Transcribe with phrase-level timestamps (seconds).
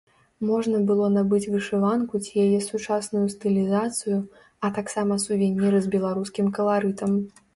[0.49, 4.17] Можна было набыць вышыванку ці яе сучасную стылізацыю,
[4.65, 7.11] а таксама сувеніры з беларускім каларытам.